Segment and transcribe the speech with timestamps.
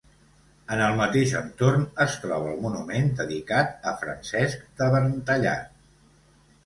[0.75, 5.77] En el mateix entorn es troba el monument dedicat a Francesc de Verntallat.